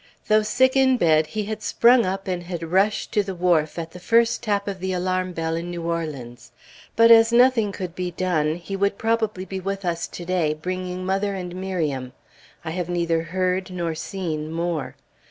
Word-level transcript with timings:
Though 0.29 0.41
sick 0.41 0.75
in 0.75 0.97
bed, 0.97 1.27
he 1.27 1.43
had 1.43 1.61
sprung 1.61 2.07
up 2.07 2.27
and 2.27 2.41
had 2.41 2.63
rushed 2.71 3.11
to 3.11 3.21
the 3.21 3.35
wharf 3.35 3.77
at 3.77 3.91
the 3.91 3.99
first 3.99 4.41
tap 4.41 4.67
of 4.67 4.79
the 4.79 4.93
alarm 4.93 5.31
bell 5.31 5.53
in 5.55 5.69
New 5.69 5.83
Orleans. 5.87 6.51
But 6.95 7.11
as 7.11 7.31
nothing 7.31 7.71
could 7.71 7.93
be 7.93 8.09
done, 8.09 8.55
he 8.55 8.75
would 8.75 8.97
probably 8.97 9.45
be 9.45 9.59
with 9.59 9.85
us 9.85 10.07
to 10.07 10.25
day, 10.25 10.55
bringing 10.55 11.05
mother 11.05 11.35
and 11.35 11.55
Miriam. 11.55 12.13
I 12.65 12.71
have 12.71 12.89
neither 12.89 13.21
heard 13.21 13.69
nor 13.69 13.93
seen 13.93 14.51
more. 14.51 14.95